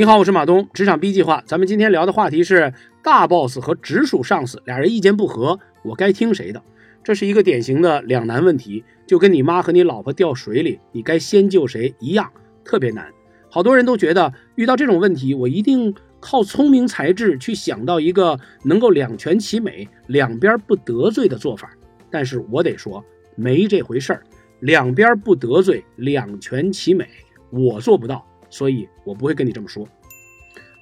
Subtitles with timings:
[0.00, 1.44] 你好，我是马东，职场 B 计划。
[1.44, 6.62] 咱们今天聊的话题是大 boss 和直属上司俩人意见不合，我该听谁的？
[7.04, 12.32] 这是一个典型的两难问题，就跟你妈和你老婆掉水里，你该先救谁一样，
[12.64, 13.12] 特别难。
[13.50, 21.70] 好多人都觉得遇到这种问题，我一定靠聪明才智去想到一个能够两全其美、两边不得罪的做法。
[22.10, 23.04] 但是我得说，
[23.36, 24.22] 没这回事儿，
[24.60, 27.06] 两边不得罪，两全其美，
[27.50, 28.26] 我做不到。
[28.50, 29.88] 所以我不会跟你这么说。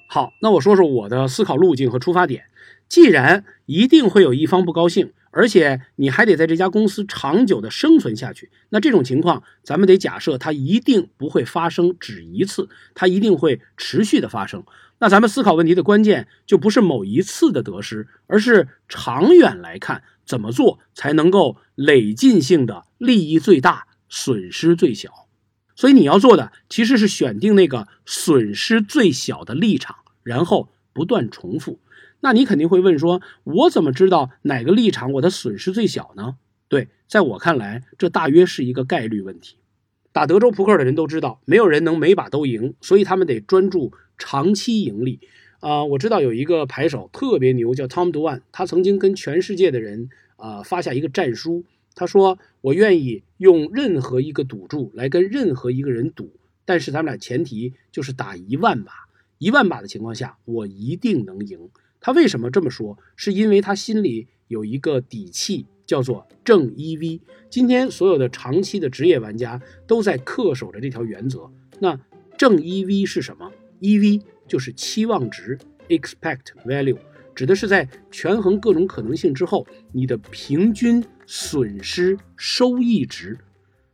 [0.09, 2.45] 好，那我说说我的思考路径和出发点。
[2.89, 14.65] 既然一定会有一方不高兴，而且你还得在这家公司长久的生存下去，那这种情况，咱们得假设它一定不会发生只一次，它一定会持续的发生。
[15.01, 25.28] 那咱们思考问题的关键就不是某一次的得失，而是长远来看怎么做才能够累进性的利益最大，损失最小。
[25.79, 31.79] 所以你要做的其实是选定那个损失最小的立场，然后不断重复。
[32.19, 36.35] 那你肯定会问说，我怎么知道哪个立场我的损失最小呢？
[36.67, 39.55] 对，在我看来，这大约是一个概率问题。
[40.11, 45.21] 打德州扑克的人都知道，没有人能每把都赢，所以他们得专注长期盈利。
[45.61, 51.65] 啊，我知道有一个牌手特别牛，叫 Tom Dwan，他曾经跟全世界的人啊发下一个战书。
[51.99, 56.31] 他说：“我愿意用任何一个赌注来跟任何一个人赌，
[56.65, 58.93] 但是咱们俩前提就是打一万把，
[59.39, 61.69] 一万把的情况下，我一定能赢。”
[62.01, 62.97] 他为什么这么说？
[63.17, 67.21] 是因为他心里有一个底气，叫做正 EV。
[67.51, 71.51] 今天所有的长期的职业玩家都在恪守着这条原则。
[71.81, 71.99] 那
[72.37, 76.99] 正 EV 是什么？EV 就是期望值 （Expect Value）。
[77.35, 83.39] 指的是在权衡各种可能性之后，你的平均损失收益值，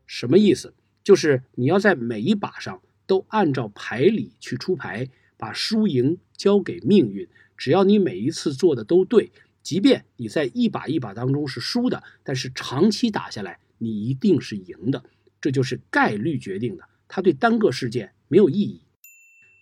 [0.06, 0.72] 什么意思？
[1.02, 7.26] 就是你要在每一把上都按照牌理去出牌，把输赢交给命运。
[7.56, 9.32] 只要你每一次做的都对，
[9.64, 15.02] 即便你在一把一把当中是输的，但是长期打下来，你一定是赢的。
[15.40, 18.82] 这就是概率决定的，它对单个事件没有意义。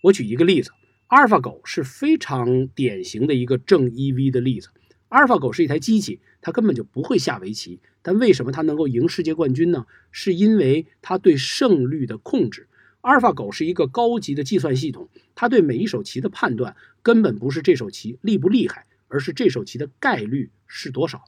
[0.02, 0.70] 我举一个例子。
[1.06, 4.70] 阿尔法狗是非常典型的一个正 EV 的例子。
[5.12, 9.84] 阿尔法狗是一台机器，它根本就不会下围棋，但为什么它能够赢世界冠军呢？
[10.10, 12.66] 是因为它对胜率的控制。
[13.02, 21.22] 阿尔法狗是一个高级的计算系统，它对每一手棋的判断根本不是这手棋厉不厉害，而是这手棋的概率是多少。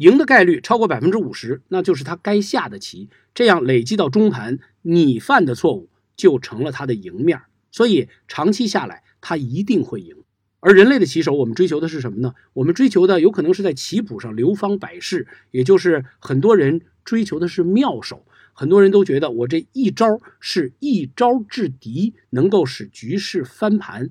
[0.00, 3.08] 赢的概率超过百分之五十，那就是它该下的棋。
[3.32, 7.40] 这样累积到中盘，你犯的错误就成了它的赢面。
[7.70, 10.16] 所以长期下来，他一定会赢。
[10.60, 12.34] 而人类的棋手，我们追求的是什么呢？
[12.54, 18.24] 我们追求的有可能是在棋谱上流芳百世，也就是很多人追求的是妙手。
[18.52, 24.08] 很多人都觉得我这一招是一招制敌，能够使局势翻盘。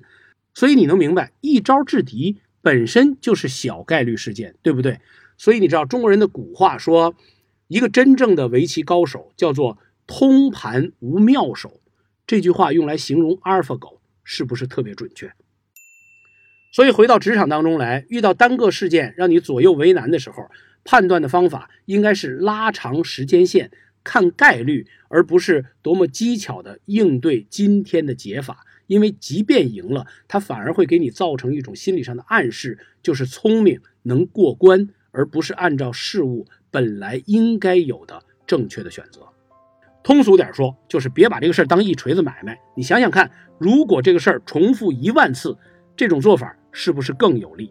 [0.54, 5.00] 所以你能明白，一招制敌本身就是小概率事件，对不对？
[5.36, 7.16] 所以你知道中国人的古话说，
[7.66, 11.80] 一个真正的围棋高手叫做通盘无妙手。
[12.24, 15.32] 这句话用来形容阿尔法狗是不是特别准确？
[16.76, 20.50] 所以回到职场当中来，遇到单个事件让你左右为难的时候，
[20.84, 23.70] 判断的方法应该是拉长时间线，
[24.04, 28.58] 看概率，而不是多么机巧的应对今天的解法。
[28.88, 39.26] 因为即便赢了，它反而会给你造成一种心理上的暗示，就是聪明能过关，而不是按照事物本来应该有的正确的选择。
[40.02, 42.60] 通俗点说，就是别把这个事儿当一锤子买卖。
[42.76, 45.56] 你想想看，如果这个事儿重复一万次，
[45.96, 47.70] 这种做法是不是更有利？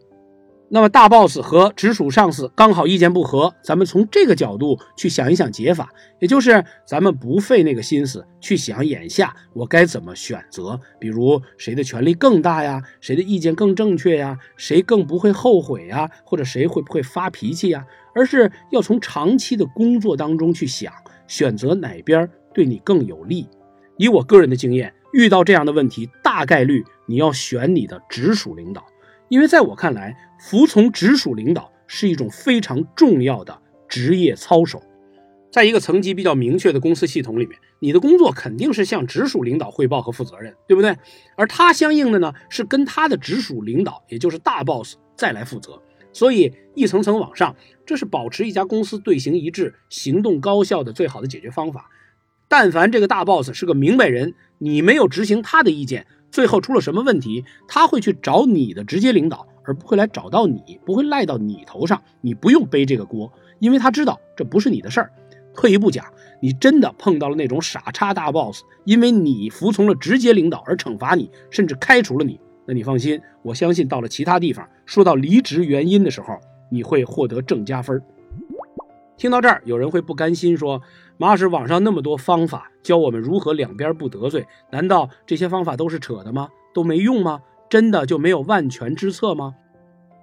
[0.67, 17.85] 那么大 boss 和直属上司刚好意见不合，咱们从这个角度去想一想解法，也就是咱们不费那个心思去想眼下我该怎么选择，比如谁的权力更大呀，谁的意见更正确呀，谁更不会后悔呀，或者谁会不会发脾气呀，
[18.15, 20.91] 而是要从长期的工作当中去想。
[21.27, 23.47] 选择哪边对你更有利？
[23.97, 28.83] 以我个人的经验，遇到这样的问题，大概率你要选你的直属领导，
[29.29, 34.81] 因为在我看来，服从直属领导是一种非常重要的职业操守。
[35.51, 40.97] 在一个层级比较明确的公司系统里面，你的工作肯定是向直属领导汇报和负责任，对不对？
[41.37, 45.81] 而他相应的呢，是跟他的直属领导，也就是大 boss 再来负责。
[46.11, 47.55] 所以一层层往上，
[47.85, 51.89] 这是保持一家公司队形一致、行动高效的最好的解决方法。
[52.47, 62.01] 但凡这个大 boss 是个明白人，你没有执行他的意见，最后出了什么问题，他会去找你的直接领导，而不会来找到你，不会赖到你头上。
[62.21, 65.11] 你不用背这个锅，因为他知道这不是你的事儿。
[65.53, 66.05] 退一步讲，
[66.41, 76.37] 你真的碰到了那种傻叉大 boss，因为你服从了直接领导而惩罚你，甚至开除了你，那你放心，我相信到了其他地方，说到离职原因的时候，
[76.69, 78.01] 你会获得正加分。
[79.17, 80.81] 听到这儿，有人会不甘心说
[81.17, 86.49] ：“马老师，网上那么多方法教我们如何两边不得罪，难道这些方法都是扯的吗？
[86.73, 87.39] 都没用吗？
[87.69, 89.55] 真的就没有万全之策吗？”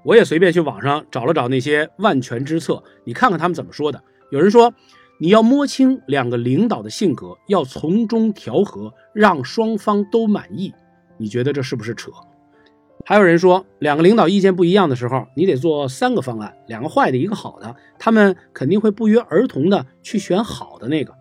[0.05, 4.03] 我也随便去网上找了找那些万全之策，你看看他们怎么说的。
[4.31, 4.75] 有人说，
[5.19, 10.75] 你要摸清两个领导的性格，要从中调和，让双方都满意。
[11.17, 12.11] 你觉得这是不是扯？
[13.05, 21.13] 还有人说，两个领导意见不一样的时候，你得做三个方案，两个坏的，一个好的，他们肯定会不约而同的去选好的那个。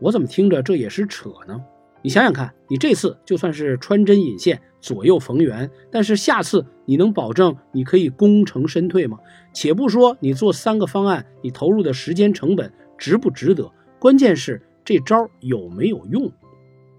[0.00, 1.60] 我怎么听着这也是扯呢？
[2.02, 9.18] 你想想看，你这次就算是穿针引线、左右逢源，但是下次你能保证你可以功成身退吗？
[9.54, 16.30] 且不说你做三个方案，你投入的时间成本值不值得，关键是这招有没有用，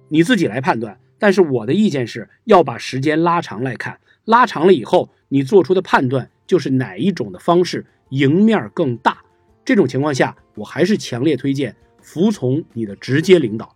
[0.10, 0.98] 你自己来判断。
[1.20, 9.20] 但是我的意见是要把时间拉长来看，拉长了以后，你做出的判断就是哪一种的方式赢面更大。
[9.64, 13.76] 这种情况下，我还是强烈推荐服从你的直接领导。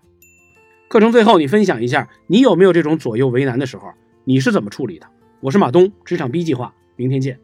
[0.88, 3.92] 课程最后，你分享一下，你有没有这种左右为难的时候？
[4.26, 5.08] 你是怎么处理的？
[5.40, 7.40] 我是马东，职场 B 计划，明天见。